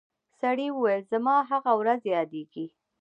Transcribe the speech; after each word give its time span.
سړي 0.39 0.67
وویل 0.71 1.01
زما 1.13 1.35
هغه 1.51 1.71
ورځ 1.79 2.01
یادیږي 2.15 2.65